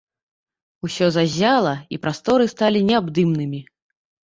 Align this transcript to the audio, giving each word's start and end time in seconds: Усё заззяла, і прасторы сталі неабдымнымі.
Усё 0.89 1.09
заззяла, 1.17 1.75
і 1.95 2.01
прасторы 2.07 2.49
сталі 2.55 2.85
неабдымнымі. 2.91 3.65